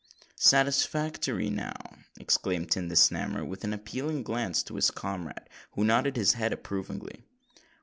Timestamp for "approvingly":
6.51-7.23